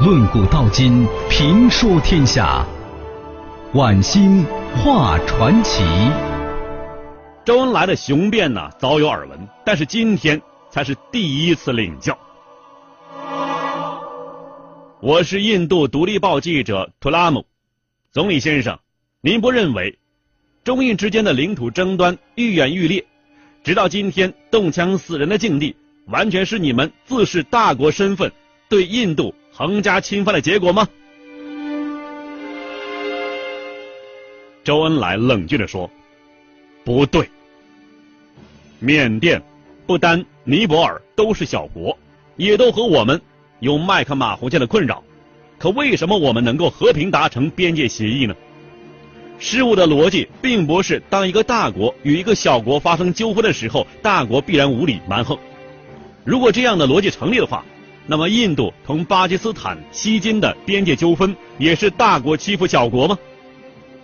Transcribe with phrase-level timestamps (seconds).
[0.00, 2.64] 论古道今，评说天下。
[3.74, 5.82] 晚星画传奇。
[7.44, 10.40] 周恩来的雄辩呢，早有耳闻，但是今天
[10.70, 12.16] 才是第一次领教。
[15.00, 17.44] 我是印度独立报记者图拉姆，
[18.12, 18.78] 总理先生，
[19.20, 19.98] 您不认为
[20.62, 23.04] 中印之间的领土争端愈演愈烈，
[23.64, 25.74] 直到今天动枪死人的境地，
[26.06, 28.30] 完全是你们自恃大国身份
[28.68, 30.86] 对印度横加侵犯的结果吗？
[34.62, 35.90] 周恩来冷峻地说
[36.86, 37.28] ：“不对。”
[38.78, 39.42] 缅甸、
[39.84, 41.98] 不丹、尼泊尔都是小国，
[42.36, 43.20] 也都和我们
[43.58, 45.02] 有麦克马洪线的困扰。
[45.58, 48.36] 可为什么我们能够和平达成边界协议呢？
[49.40, 55.36] 事物的逻辑并不是当一个大国与一个小国发生纠纷的时候，大国必然无理蛮横。
[56.22, 57.64] 如果这样的逻辑成立的话，
[58.10, 63.18] 那么印度同巴基斯坦、西金的边界纠纷也是大国欺负小国吗？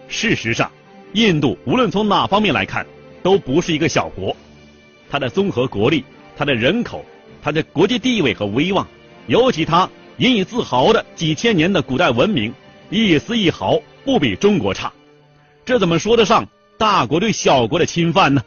[0.08, 0.70] 事实上，
[1.14, 2.86] 印度无论从哪方面来看，
[3.22, 4.36] 都不是一个小国。
[5.10, 6.04] 它的综合国力、
[6.36, 7.02] 它的人口、
[7.42, 8.86] 它的国际地位和威望，
[9.26, 12.52] 尤其它引以自豪的几千年的古代文明，
[12.90, 14.92] 一丝一毫不比中国差。
[15.64, 18.42] 这怎么说得上大国对小国的侵犯呢？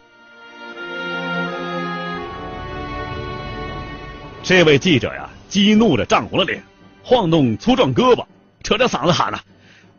[4.44, 6.62] 这位记者呀，激怒的涨红了脸，
[7.04, 8.26] 晃动粗壮胳膊，
[8.64, 9.42] 扯着嗓子喊了：“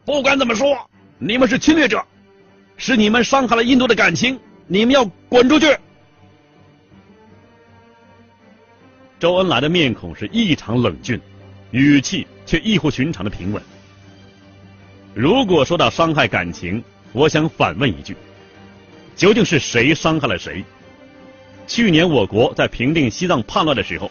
[0.04, 0.76] 不管怎么说，
[1.18, 2.04] 你们是侵略者，
[2.76, 5.76] 是你们伤害了印度的感情，你们要滚出去！”
[9.18, 11.20] 周恩来的面孔是异常冷峻，
[11.72, 13.62] 语气却异乎寻常的平稳。
[15.14, 18.16] 如果说到伤害感情，我想反问一句：
[19.16, 20.64] 究竟是谁伤害了谁？
[21.66, 24.08] 去年我国在平定西藏叛乱的时候，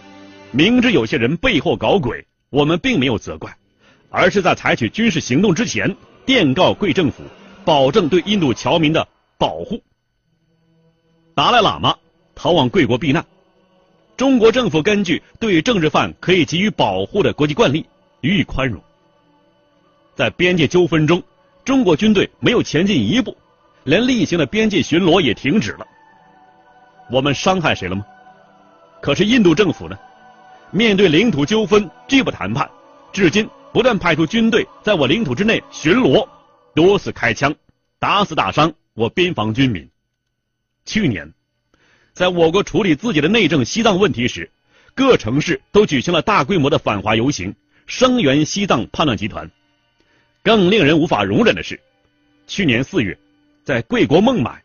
[0.52, 3.56] 明知有些人背后搞鬼，我们并没有责怪，
[4.10, 5.96] 而是在采取军事行动之前，
[6.26, 7.24] 电告贵政府，
[7.66, 9.82] 保证对印度侨民的保护。
[11.36, 11.96] 达赖喇嘛
[12.34, 13.26] 逃往贵国避难。
[14.16, 17.86] 中国政府根据对政治犯可以给予保护的国际惯例
[18.22, 18.82] 予以宽容。
[20.16, 21.22] 在边界纠纷中，
[21.64, 23.38] 中国军队没有前进一步，
[23.84, 25.86] 连例行的边界巡逻也停止了。
[27.12, 28.04] 我们伤害谁了吗？
[29.02, 29.96] 可是印度政府呢？
[30.72, 32.70] 面对领土纠纷拒不谈判，
[33.14, 36.28] 至今不断派出军队在我领土之内巡逻，
[36.76, 37.56] 多次开枪，
[38.00, 39.90] 打死打伤我边防军民。
[40.86, 41.34] 去年。
[42.14, 44.50] 在我国处理自己的内政西藏问题时，
[44.96, 47.54] 各城市都举行了大规模的反华游行，
[47.86, 49.52] 声援西藏叛乱集团。
[50.42, 51.80] 更令人无法容忍的是，
[52.48, 53.16] 去年四月，
[53.64, 54.64] 在贵国孟买，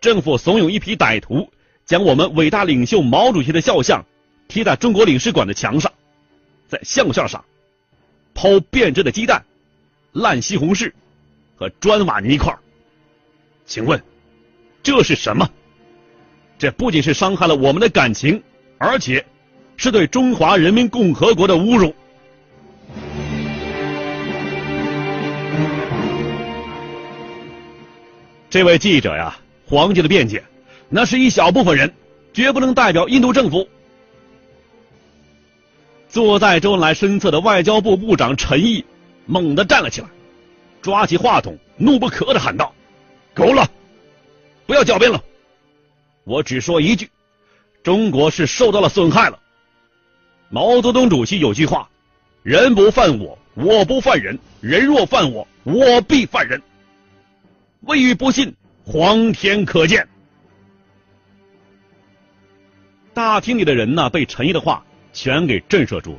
[0.00, 1.50] 政府怂恿一批歹徒
[1.84, 4.02] 将我们伟大领袖毛主席的肖像
[4.48, 5.92] 贴在中国领事馆的墙上，
[6.68, 7.44] 在像像上
[8.34, 9.44] 抛变质的鸡蛋、
[10.12, 10.92] 烂西红柿
[11.56, 12.54] 和砖瓦泥块。
[13.66, 14.02] 请问，
[14.82, 15.48] 这是什么？
[16.58, 18.42] 这不仅是伤害了我们的感情，
[18.78, 19.24] 而且
[19.76, 21.94] 是对中华人民共和国的侮辱。
[28.50, 30.44] 这位记者呀，皇帝的辩解，
[30.88, 31.92] 那是一小部分人，
[32.32, 33.68] 绝不能代表印度政府。
[36.14, 38.84] 坐在周恩来身侧的外交部部长陈毅
[39.26, 40.06] 猛地站了起来，
[40.80, 42.72] 抓起话筒，怒不可遏的喊道
[43.34, 43.68] ：“够了，
[44.64, 45.20] 不要狡辩了。”
[46.22, 47.10] 我只说一句，
[47.82, 49.40] 中国是受到了损害了。
[50.50, 51.90] 毛泽东主席有句话
[52.44, 56.62] ：“人不犯我，我不犯人；人若犯我，我必犯人。”
[57.82, 58.54] 未予不信，
[58.84, 60.06] 皇天可见。
[63.12, 66.18] 大厅里的人呢，被陈毅的话全给震慑住了。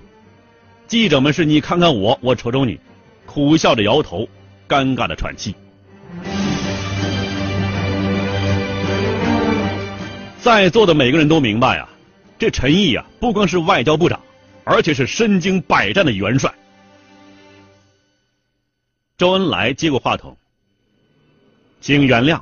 [0.87, 2.79] 记者们是你看看我，我瞅瞅你，
[3.27, 4.27] 苦笑着摇头，
[4.67, 5.53] 尴尬的喘气。
[10.39, 11.89] 在座的每个人都明白啊，
[12.39, 14.21] 这陈毅啊，不光是外交部长，
[14.63, 16.53] 而且是身经百战的元帅。
[19.17, 20.37] 周恩来接过话筒，
[21.81, 22.39] 请原谅，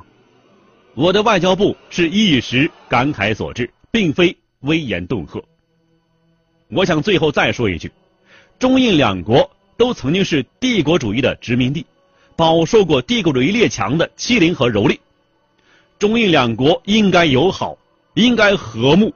[0.94, 5.42] 我的外交部是一时感慨所致，并非危言恫吓。
[6.74, 7.90] 我想最后再说一句，
[8.58, 11.86] 中印两国都曾经是帝国主义的殖民地，
[12.36, 14.98] 饱受过帝国主义列强的欺凌和蹂躏，
[15.98, 17.78] 中印两国应该友好。
[18.14, 19.12] 应该和睦，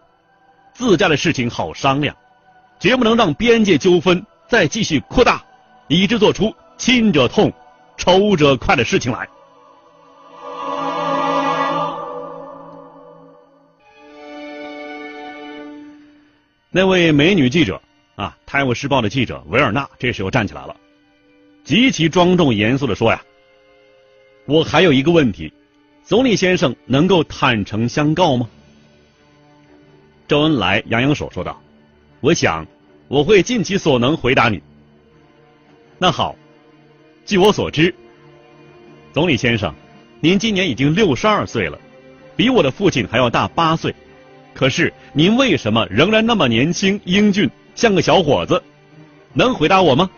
[0.75, 2.17] 自家的事情好商量，
[2.81, 5.41] 绝不能让边界纠纷再继续扩大，
[5.87, 7.53] 以致做出亲者痛、
[7.97, 9.29] 仇者快的事情来。
[16.71, 17.81] 那位美女记者
[18.15, 20.77] 啊，《泰晤士报》的记者维尔纳这时候站起来了，
[21.65, 23.23] 极其庄重严肃的说呀
[24.45, 25.51] ：“我还有一个问题，
[26.05, 28.47] 总理先生能够坦诚相告吗？”
[30.29, 31.59] 周恩来扬扬手说道
[32.21, 32.67] ：“我想
[33.09, 34.61] 我会尽其所能回答你。”
[35.97, 36.37] 那好，
[37.25, 37.95] 据我所知，
[39.15, 39.75] 总理先生，
[40.21, 41.79] 您今年已经六十二岁了，
[42.37, 43.95] 比我的父亲还要大八岁，
[44.55, 47.51] 可是您为什么仍然那么年轻英俊？
[47.75, 48.63] 像个小伙子，
[49.33, 50.09] 能回答我吗？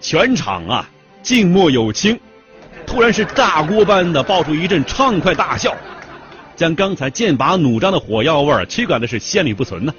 [0.00, 0.88] 全场啊，
[1.24, 2.16] 静默有轻，
[2.86, 5.76] 突然是炸锅般的爆出一阵畅快大笑，
[6.54, 9.92] 将刚才剑拔弩张的火药味驱赶的是仙里不存呢。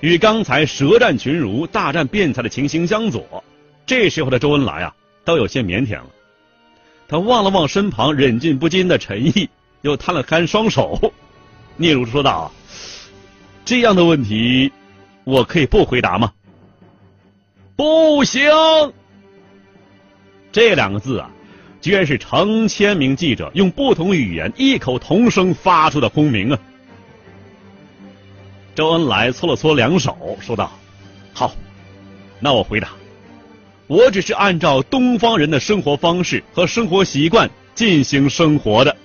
[0.00, 3.44] 与刚才舌战群儒、大战辩才的情形相左，
[3.86, 4.92] 这时候的周恩来啊，
[5.24, 6.06] 都有些腼腆了。
[7.12, 9.50] 他望了望身旁忍俊不禁的陈毅，
[9.82, 11.12] 又摊了摊双手。
[11.76, 12.50] 聂如说道
[13.66, 14.72] ：“这样的问题，
[15.24, 16.32] 我可以不回答吗？”
[17.76, 18.40] 不行。
[20.52, 21.30] 这两个字啊，
[21.82, 26.58] 居然是成千名记者用不同语言异口同声发出的轰鸣啊！
[28.74, 30.72] 周恩来搓了搓两手，说道
[31.34, 31.52] ：“好，
[32.40, 32.88] 那我回答，
[33.92, 38.96] 我只是按照东方人的生活方式和生活习惯进行生活的。”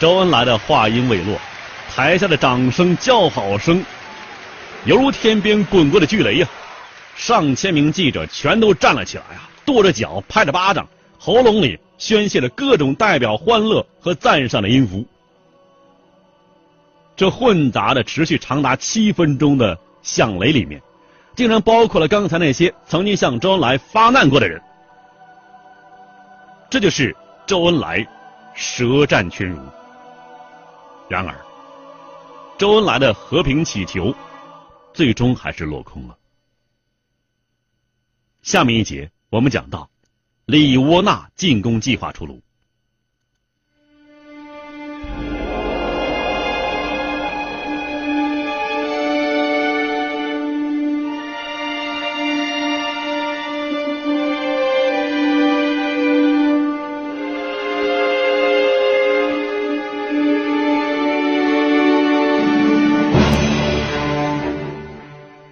[0.00, 1.38] 周恩来的话音未落，
[1.94, 3.84] 台下的掌声、叫好声，
[4.84, 6.48] 犹如天边滚过的巨雷呀！
[7.14, 10.88] 上千名记者全都站了起来啊，跺着脚，拍着巴掌，
[11.20, 15.06] 喉咙里宣泄着各种代表欢乐和赞赏的音符。
[17.14, 20.82] 这混杂的、持续长达七分钟的响雷里面，
[21.36, 24.60] 竟然包括了刚才那些曾经向周恩来发难过的人。
[26.70, 27.14] 这就是
[27.46, 28.04] 周恩来
[28.54, 29.60] 舌战群儒。
[31.08, 31.36] 然而，
[32.58, 34.12] 周恩来的和平祈求，
[34.92, 36.16] 最终还是落空了。
[38.42, 39.88] 下面一节，我们讲到
[40.46, 42.40] 李窝那进攻计划出炉。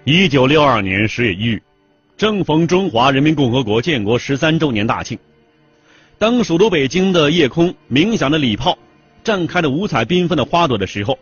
[0.07, 1.63] 一九六二年十月一日，
[2.19, 5.19] 正逢中华人民共和国建国十三周年大庆。
[6.19, 8.77] 当首都北京的夜空鸣响着礼炮，
[9.25, 11.19] 绽开了五彩缤纷的花朵的时候，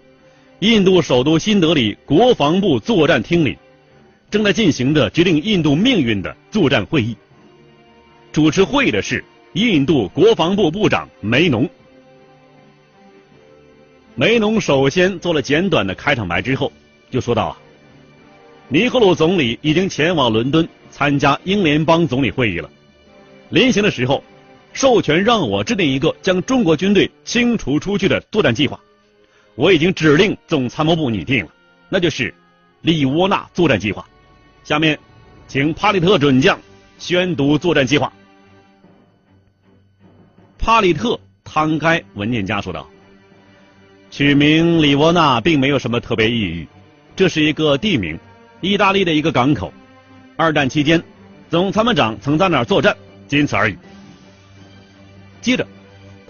[0.58, 3.56] 印度首都新德里国防部作战厅里，
[4.32, 7.16] 正在进行着决定印度命运的作战会议。
[8.32, 11.70] 主持会议的是印度国防部部长梅农。
[14.16, 16.72] 梅农首先做了简短的开场白，之后
[17.12, 17.61] 就说道啊。
[18.72, 22.70] 尼赫鲁总理已经前往伦敦参加英联邦总理会议了。
[23.50, 24.24] 临行的时候，
[24.72, 28.80] 授权让我制定一个将中国军队清除出去的作战计划。
[29.56, 31.50] 我已经指令总参谋部拟定了，
[31.90, 32.34] 那就是
[32.80, 34.08] 利窝纳作战计划。
[34.64, 34.98] 下面，
[35.46, 36.58] 请帕里特准将
[36.98, 38.10] 宣读作战计划。
[40.58, 42.88] 帕里特摊开文件夹说道
[44.10, 46.66] ：“取名里窝纳并没有什么特别意义，
[47.14, 48.18] 这是一个地名。”
[48.62, 49.72] 意大利的一个港口，
[50.36, 51.02] 二战期间，
[51.50, 53.76] 总参谋长曾在那儿作战，仅此而已。
[55.40, 55.66] 接着，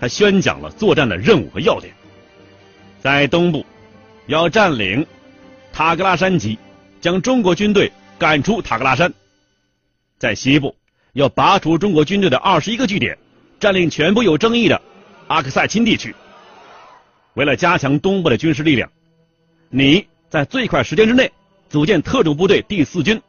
[0.01, 1.93] 他宣讲了作战的任务和要点：
[3.01, 3.67] 在东部，
[4.29, 5.07] 要占领
[5.75, 6.59] 塔格拉山脊，
[7.03, 9.11] 将中国军队赶出塔格拉山；
[10.19, 10.75] 在西部，
[11.13, 13.19] 要拔除中国军队的二十一个据点，
[13.61, 14.81] 占领全部有争议的
[15.27, 16.15] 阿克塞钦地区。
[17.35, 18.91] 为了加强东部的军事力量，
[19.69, 21.31] 你在最快时间之内。
[21.73, 23.23] 组建特种部队第四军，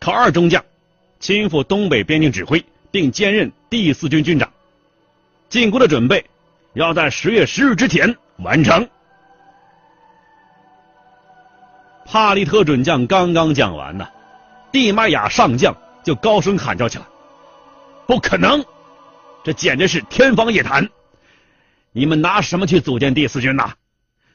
[0.00, 0.64] 考二中将，
[1.20, 4.50] 亲赴东北边境指挥，并兼任第四军军长。
[5.50, 6.24] 进攻的准备
[6.72, 8.88] 要在十月十日之前完成。
[12.06, 14.08] 帕利特准将刚刚讲完呢，
[14.72, 17.04] 蒂麦亚上将就高声喊叫起来
[18.08, 18.64] ：“不可能！
[19.44, 20.88] 这简直是天方夜谭！
[21.92, 23.74] 你们拿什么去组建第四军呐？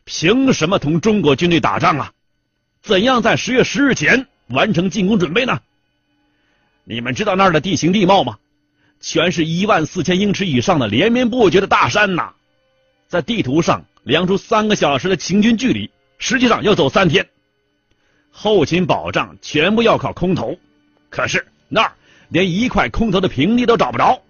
[0.03, 2.11] 凭什么同中国军队打仗啊？”
[2.83, 5.61] 怎样在十月十日前完成进攻准备呢？
[6.83, 8.37] 你们知道那儿的地形地貌吗？
[8.99, 12.33] 全是一万四千英尺以上的连绵不绝的大山呐！
[13.07, 17.25] 在地图上量出三个小时的行军距离，实际上要走三天。
[18.31, 20.57] 后勤保障全部要靠空投，
[21.09, 21.93] 可是那儿
[22.27, 24.21] 连一块空投的平地都找不着。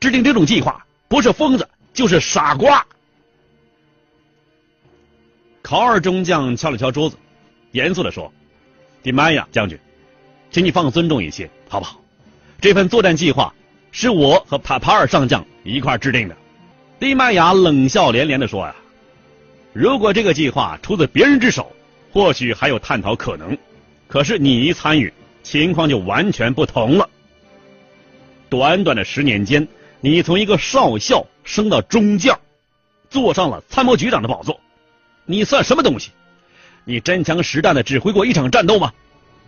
[0.00, 2.84] 制定这种计划，不是疯子就是傻瓜。
[5.62, 7.16] 考尔中将敲了敲桌子，
[7.74, 8.32] 严肃地说
[9.02, 9.76] ：“迪麦亚将军，
[10.52, 12.00] 请你放尊重一些，好不好？
[12.60, 13.52] 这份作战计划
[13.90, 16.36] 是我和帕帕尔上将一块制定的。”
[17.00, 18.76] 迪麦亚冷笑连连地说：“呀，
[19.72, 21.72] 如果这个计划出自别人之手，
[22.12, 23.58] 或许还有探讨可能。
[24.06, 25.12] 可是你一参与，
[25.42, 27.10] 情况就完全不同了。
[28.48, 29.66] 短短的十年间，
[30.00, 32.38] 你从一个少校升到中将，
[33.10, 34.60] 坐上了参谋局长的宝座。”
[35.26, 36.12] 你算什么东西？
[36.84, 38.92] 你真枪实弹的指挥过一场战斗吗？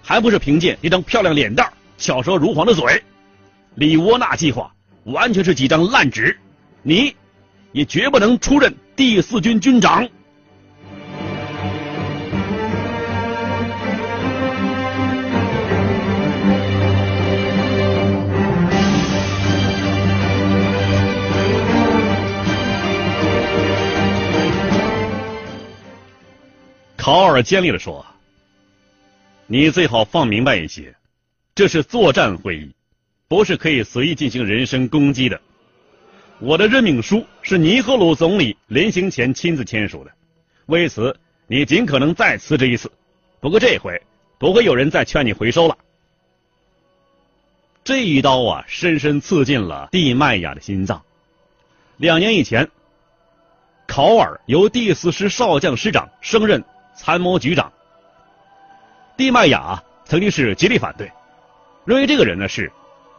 [0.02, 3.02] 还不是凭借一张漂亮脸蛋、巧舌如簧的嘴？
[3.74, 4.72] 李窝那计划
[5.04, 6.38] 完全是几张烂纸，
[6.82, 7.14] 你
[7.72, 10.08] 也绝不能出任第四军军长。
[27.06, 28.04] 考尔尖利的说
[29.46, 30.92] ：“你最好放明白一些，
[31.54, 32.74] 这是作战会议，
[33.28, 35.40] 不是可以随意进行人身攻击的。
[36.40, 40.10] 我的任命书是尼赫鲁总理临行前亲自签署的，
[40.66, 42.90] 为此你尽可能再辞职一次。
[43.38, 44.02] 不过这回
[44.36, 45.78] 不会有人再劝你回收了。”
[47.84, 51.04] 这一刀啊，深深刺进了蒂麦亚的心脏。
[51.98, 52.68] 两年以前，
[53.86, 56.64] 考尔由第四师少将师长升任。
[56.96, 57.72] 参谋局长
[59.16, 61.12] 蒂麦亚曾经是极力反对，
[61.84, 62.72] 认为这个人呢是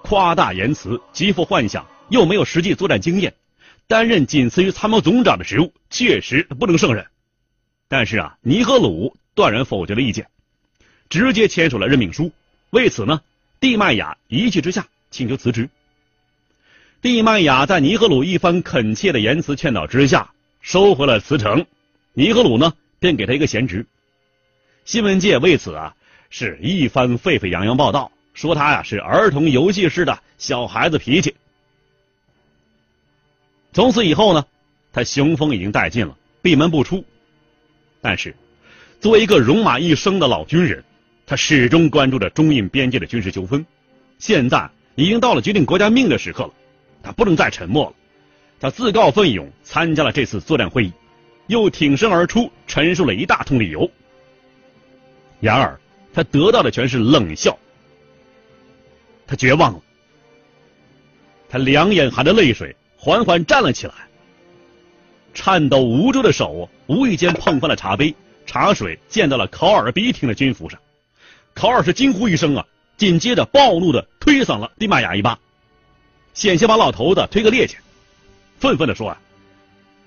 [0.04, 3.34] 夸大言辞、极富幻想，又没有实际作战经验，
[3.88, 7.06] 担任仅次于参谋总长的职务，确实不能胜任。
[7.88, 10.28] 但是啊，尼赫鲁断然否决了意见，
[11.10, 12.32] 直接签署了任命书。
[12.70, 13.22] 为此呢，
[13.60, 15.70] 蒂麦亚一气之下请求辞职。
[17.02, 20.32] 蒂麦亚在尼赫鲁一番恳切的言辞劝导之下，
[20.62, 21.66] 收回了辞呈。
[22.14, 22.74] 尼赫鲁呢？
[23.00, 23.86] 便给他一个闲职，
[24.86, 25.96] 新闻界为此啊
[26.30, 31.36] 是一番沸沸扬扬报道，说他呀是儿童游戏式的小孩子脾气。
[33.74, 34.46] 从此以后呢，
[34.92, 37.06] 他雄风已经殆尽了，闭门不出。
[38.02, 38.36] 但是，
[39.00, 40.84] 作为一个戎马一生的老军人，
[41.26, 43.64] 他始终关注着中印边界的军事纠纷。
[44.18, 46.54] 现在已经到了决定国家命的时刻了，
[47.04, 47.96] 他不能再沉默了。
[48.60, 50.92] 他自告奋勇参加了这次作战会议。
[51.48, 53.90] 又挺身而出，陈述了一大通理由。
[55.40, 55.80] 然而，
[56.14, 57.58] 他得到的全是冷笑。
[59.26, 59.82] 他绝望了，
[61.50, 63.94] 他两眼含着泪水，缓缓站了起来。
[65.34, 70.80] 颤抖无助的手无意间碰翻了茶杯，茶水溅到了考尔笔挺的军服上。
[71.54, 72.66] 考尔是惊呼一声啊，
[72.98, 75.38] 紧接着暴怒的推搡了蒂玛雅一巴，
[76.34, 77.76] 险些把老头子推个趔趄，
[78.60, 79.22] 愤愤的说啊。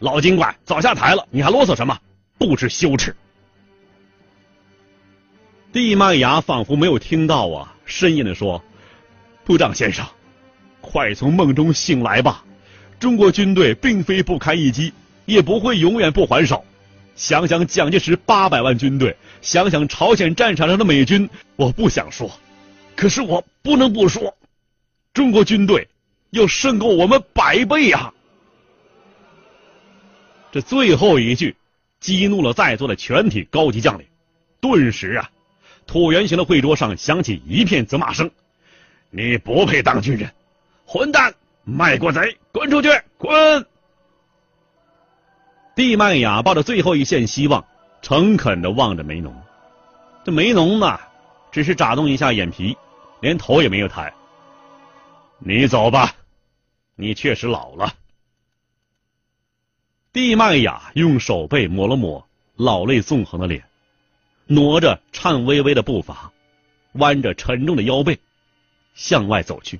[0.00, 1.96] 老精怪，早下台了，你还啰嗦什么？
[2.38, 3.14] 不知羞耻！
[5.72, 8.64] 地麦芽仿佛没有听到啊，呻吟的说
[9.44, 10.06] ：“部长先生，
[10.80, 12.42] 快从梦中醒来吧！
[12.98, 14.92] 中国军队并非不堪一击，
[15.26, 16.64] 也不会永远不还手。
[17.14, 22.30] 想想蒋介石八百万军队，想想朝鲜战场上的美军，我不想说，
[22.96, 24.34] 可是我不能不说，
[25.12, 25.86] 中国军队
[26.30, 28.10] 要胜过我们百倍呀！”
[30.52, 31.56] 这最后一句
[32.00, 34.06] 激怒了在座的全体高级将领，
[34.60, 35.30] 顿时啊，
[35.86, 38.30] 椭圆形的会桌上响起一片责骂声
[39.10, 40.32] ：“你不配当军人，
[40.84, 43.66] 混蛋，卖国贼，滚出去，滚！”
[45.76, 47.64] 蒂麦雅抱着最后一线希望，
[48.02, 49.34] 诚恳的望着梅农。
[50.24, 50.98] 这梅农呢，
[51.52, 52.76] 只是眨动一下眼皮，
[53.20, 54.12] 连头也没有抬。
[55.38, 56.12] 你走吧，
[56.96, 57.94] 你确实老了。
[60.12, 62.26] 蒂麦雅用手背抹了抹
[62.56, 63.62] 老泪纵横的脸，
[64.46, 66.32] 挪着颤巍巍的步伐，
[66.94, 68.18] 弯着沉重的腰背，
[68.92, 69.78] 向外走去。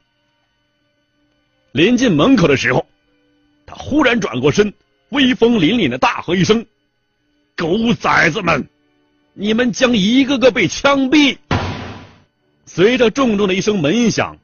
[1.73, 2.87] 临近门口的时候，
[3.67, 4.73] 他忽然转过身，
[5.09, 6.65] 威风凛凛的大喝一声
[7.57, 8.69] ：“狗崽子们，
[9.33, 11.39] 你们将一个个被枪毙！”
[12.67, 14.39] 随着重重的一声门响，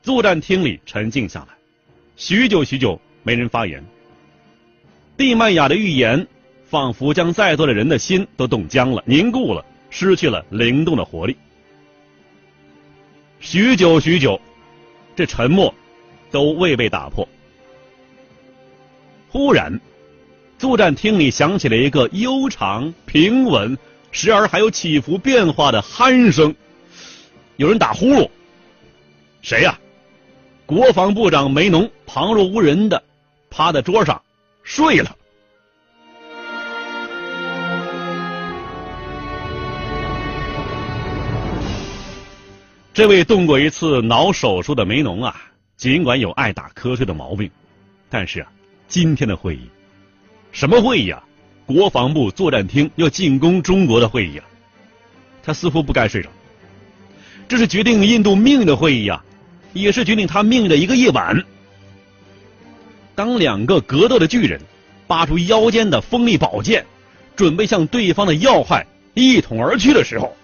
[0.00, 1.48] 作战厅里沉静下来，
[2.16, 3.84] 许久许久没人发言。
[5.18, 6.28] 蒂曼雅的预言，
[6.70, 11.36] 仿佛将在座的人的心都冻僵了、凝固了，失去了灵动的活力。
[13.40, 14.40] 许久许久，
[15.16, 15.74] 这沉默
[16.30, 17.28] 都未被打破。
[19.28, 19.80] 忽然，
[20.56, 23.76] 作战厅里响起了一个悠长、平稳，
[24.12, 26.54] 时而还有起伏变化的鼾声。
[27.56, 28.30] 有人打呼噜。
[29.42, 29.80] 谁呀？
[30.64, 33.02] 国防部长梅农旁若无人的
[33.50, 34.22] 趴在桌上。
[34.68, 35.16] 睡了。
[42.92, 45.34] 这位动过一次脑手术的梅农啊
[45.78, 47.50] 尽管有爱打瞌睡的毛病
[48.10, 48.52] 但是啊
[48.88, 49.70] 今天的会议
[50.52, 51.24] 什么会议啊？
[51.64, 54.44] 国防部作战厅要进攻中国的会议啊
[55.42, 56.28] 他似乎不该睡着。
[57.48, 59.24] 这是决定印度命运的会议啊
[59.72, 61.42] 也是决定他命运的一个夜晚。
[63.18, 64.60] 当两个格斗的巨人
[65.08, 66.86] 拔出腰间的锋利宝剑，
[67.34, 70.36] 准备向对方的要害一捅而去的时候，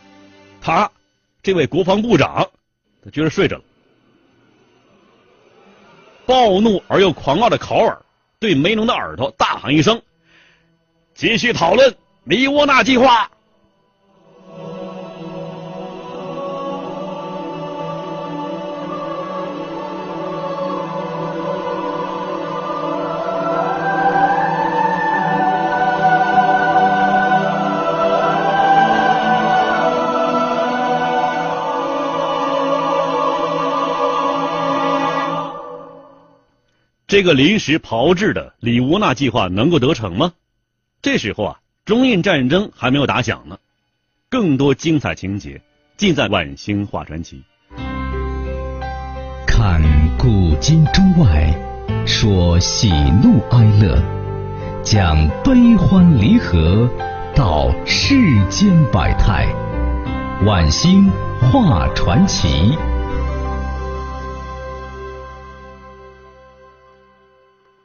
[0.60, 0.90] 他。
[1.40, 2.48] 这位国防部长，
[3.04, 3.62] 他居然睡着了。
[6.26, 7.96] 暴怒而又狂傲的考尔
[8.40, 10.02] 对梅农的耳朵大喊一声
[11.14, 13.30] ：“继续讨论里沃纳计划。”
[37.14, 40.32] 这个临时炮制的里乌纳计划能够得逞吗？
[41.00, 43.58] 这时候啊，中印战争还没有打响呢。
[44.28, 45.62] 更多精彩情节
[45.96, 47.44] 尽在《晚星画传奇》。
[49.46, 49.80] 看
[50.18, 51.56] 古今中外，
[52.04, 52.90] 说喜
[53.22, 54.02] 怒哀乐，
[54.82, 56.90] 讲悲欢离合，
[57.32, 59.46] 道世间百态。
[60.44, 62.48] 《晚星画传奇》。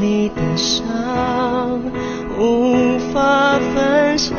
[0.00, 1.80] 你的伤
[2.38, 4.36] 无法分享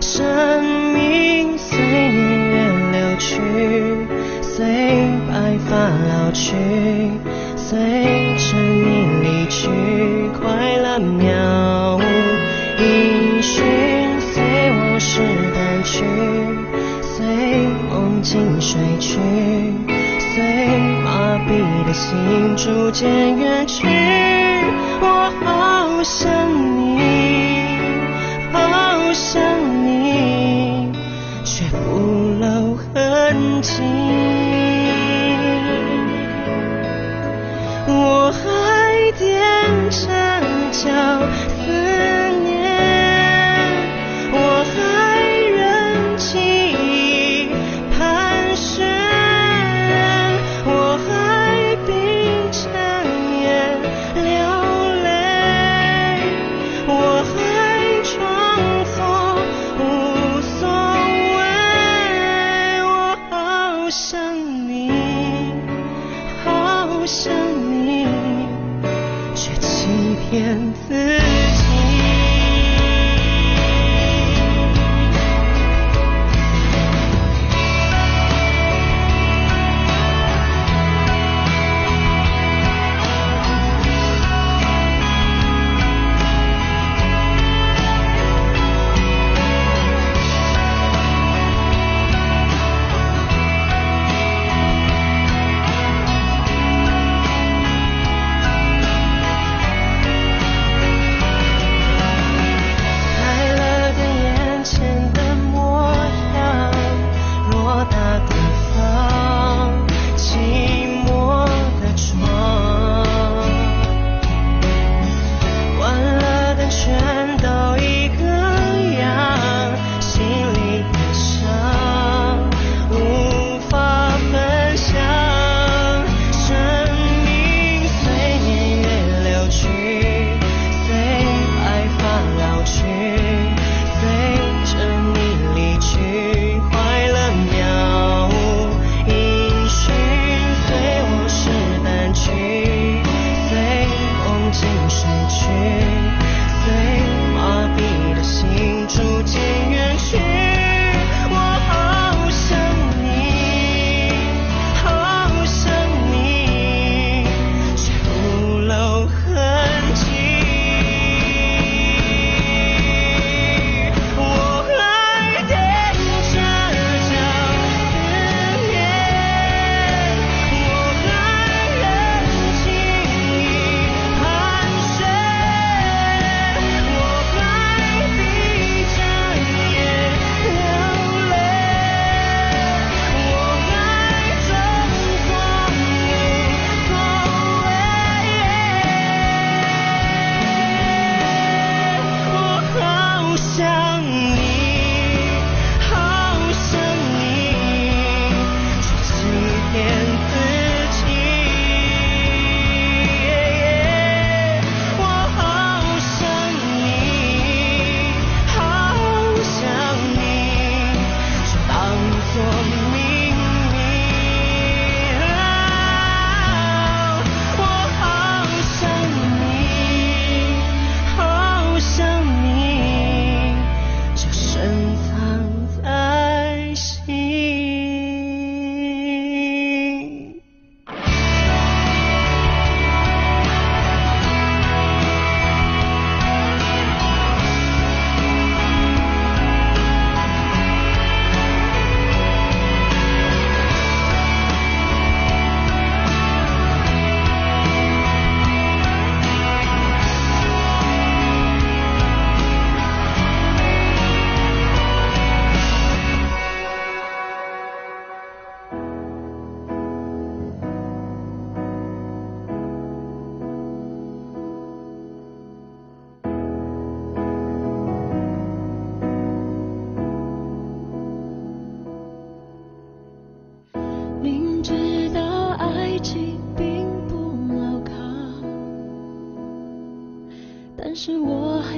[0.00, 2.58] 生命随年月
[2.92, 3.40] 流去
[4.40, 4.64] 随
[5.28, 5.76] 白发
[6.08, 6.54] 老去
[7.56, 7.78] 随
[8.38, 9.68] 着你离去
[10.40, 12.02] 快乐渺无
[12.82, 13.62] 音讯
[14.20, 15.20] 随往事
[15.54, 16.02] 淡去
[17.02, 19.18] 随梦境睡去
[20.34, 24.03] 随麻痹的心逐渐远去。
[26.04, 26.30] 好想
[26.76, 26.98] 你，
[28.52, 30.92] 好想你，
[31.46, 31.96] 却不
[32.38, 34.33] 露痕迹。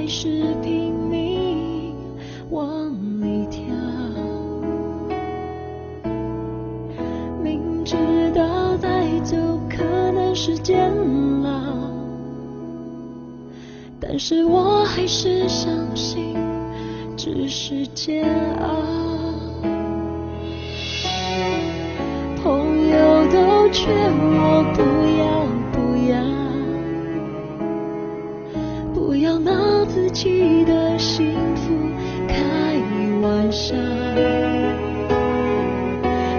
[0.07, 1.93] 是拼命
[2.49, 2.89] 往
[3.21, 3.65] 里跳，
[7.43, 7.97] 明知
[8.33, 9.35] 道再走
[9.69, 10.89] 可能是煎
[11.43, 11.51] 熬，
[13.99, 16.35] 但是我还是相信
[17.17, 18.23] 只是煎
[18.61, 18.67] 熬。
[22.41, 24.81] 朋友都劝我不
[30.07, 31.73] 自己的幸福
[32.29, 32.37] 开
[33.21, 33.75] 玩笑。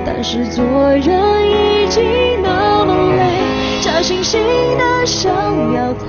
[0.07, 2.03] 但是做人已经
[2.43, 4.39] 那么累，假惺惺
[4.79, 5.31] 的想
[5.75, 6.01] 要他，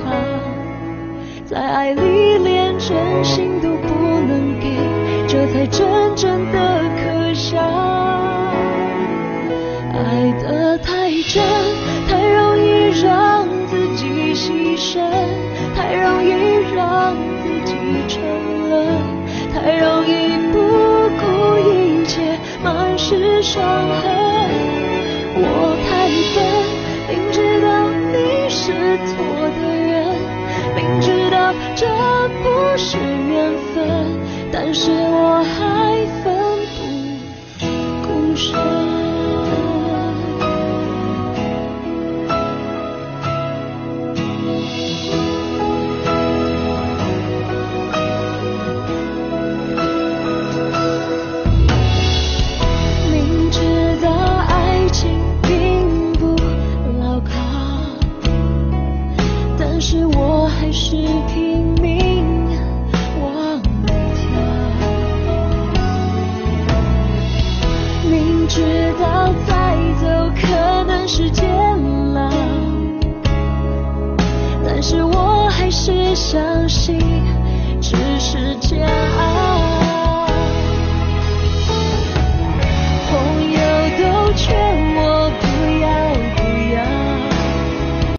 [1.45, 2.95] 在爱里连真
[3.25, 4.69] 心都不能给，
[5.27, 7.59] 这才真正的可笑。
[9.91, 11.43] 爱得太真，
[12.07, 15.01] 太容易让自己牺牲，
[15.75, 16.29] 太容易
[16.73, 17.13] 让
[18.07, 18.21] 沉
[18.69, 18.77] 沦，
[19.53, 20.57] 太容易不
[21.19, 21.23] 顾
[21.69, 24.03] 一切，满是伤痕。
[25.41, 25.43] 我
[25.87, 25.89] 太
[26.35, 26.37] 笨，
[27.07, 27.67] 明知道
[28.11, 28.63] 你是
[29.07, 29.09] 错
[29.59, 29.89] 的人，
[30.75, 31.85] 明知道这
[32.43, 32.45] 不
[32.77, 33.77] 是缘分，
[34.51, 36.25] 但是我还奋
[37.59, 37.61] 不
[38.07, 38.98] 顾身。